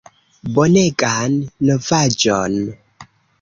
[0.53, 1.35] Bonegan
[1.69, 2.57] novaĵon!"